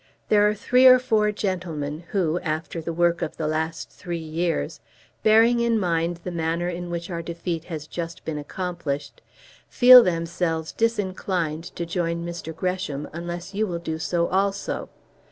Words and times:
There 0.29 0.49
are 0.49 0.55
three 0.55 0.87
or 0.87 0.97
four 0.97 1.31
gentlemen 1.31 2.05
who, 2.09 2.39
after 2.39 2.81
the 2.81 2.91
work 2.91 3.21
of 3.21 3.37
the 3.37 3.47
last 3.47 3.91
three 3.91 4.17
years, 4.17 4.79
bearing 5.21 5.59
in 5.59 5.77
mind 5.79 6.21
the 6.23 6.31
manner 6.31 6.67
in 6.67 6.89
which 6.89 7.11
our 7.11 7.21
defeat 7.21 7.65
has 7.65 7.85
just 7.85 8.25
been 8.25 8.39
accomplished, 8.39 9.21
feel 9.69 10.01
themselves 10.01 10.71
disinclined 10.71 11.65
to 11.75 11.85
join 11.85 12.25
Mr. 12.25 12.51
Gresham 12.55 13.07
unless 13.13 13.53
you 13.53 13.67
will 13.67 13.77
do 13.77 13.99
so 13.99 14.25
also. 14.29 14.89